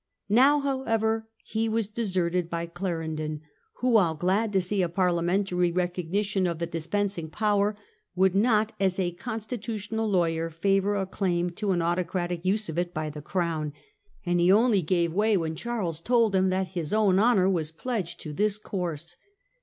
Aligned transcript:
Now 0.29 0.59
however 0.61 1.27
he 1.43 1.69
was 1.69 1.87
deserted 1.87 2.49
by 2.49 2.65
Clarendon, 2.65 3.41
who, 3.81 3.91
while 3.91 4.15
glad 4.15 4.51
to 4.53 4.59
see 4.59 4.81
a 4.81 4.89
Parliamentary 4.89 5.71
recognition 5.71 6.47
of 6.47 6.57
the 6.57 6.65
dispensing 6.65 7.29
power, 7.29 7.77
would 8.15 8.33
not 8.33 8.73
as 8.79 8.97
a 8.97 9.11
constitutional 9.11 10.09
lawyer 10.09 10.49
favour 10.49 10.95
a 10.95 11.05
claim 11.05 11.51
to 11.51 11.69
an 11.69 11.83
autocratic 11.83 12.43
use 12.43 12.67
of 12.67 12.79
it 12.79 12.95
by 12.95 13.11
the 13.11 13.21
Crown; 13.21 13.73
and 14.25 14.39
he 14.39 14.51
only 14.51 14.81
gave 14.81 15.13
way 15.13 15.37
when 15.37 15.55
Charles 15.55 16.01
told 16.01 16.33
him 16.33 16.49
that 16.49 16.69
his 16.69 16.93
own 16.93 17.19
honour 17.19 17.47
was 17.47 17.69
pledged 17.69 18.19
to 18.21 18.33
this 18.33 18.57
course. 18.57 19.17